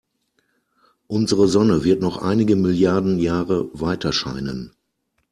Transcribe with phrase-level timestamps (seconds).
[1.05, 4.73] Unsere Sonne wird noch einige Milliarden Jahre weiterscheinen.